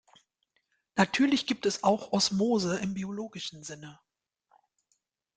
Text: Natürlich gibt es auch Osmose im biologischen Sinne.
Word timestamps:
Natürlich 0.95 1.45
gibt 1.45 1.67
es 1.67 1.83
auch 1.83 2.11
Osmose 2.11 2.79
im 2.79 2.95
biologischen 2.95 3.61
Sinne. 3.61 3.99